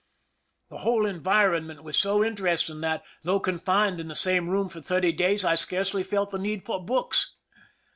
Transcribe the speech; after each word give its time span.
The 0.71 0.79
whole 0.79 1.05
environment 1.05 1.83
was 1.83 1.95
so 1.95 2.23
interesting 2.23 2.81
that, 2.81 3.03
though 3.21 3.39
confined 3.39 3.99
in 3.99 4.07
the 4.07 4.15
same 4.15 4.49
room 4.49 4.67
for 4.67 4.81
thirty 4.81 5.11
days, 5.11 5.45
I 5.45 5.53
scarcely 5.53 6.01
felt 6.01 6.31
the 6.31 6.39
need 6.39 6.65
for 6.65 6.83
books. 6.83 7.35